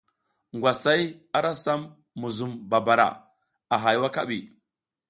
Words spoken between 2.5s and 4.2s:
babara a hay